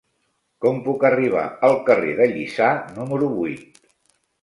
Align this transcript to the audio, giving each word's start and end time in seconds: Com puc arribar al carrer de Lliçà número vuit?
Com 0.65 0.79
puc 0.87 1.05
arribar 1.09 1.45
al 1.69 1.79
carrer 1.91 2.17
de 2.23 2.29
Lliçà 2.35 2.73
número 3.01 3.33
vuit? 3.39 3.83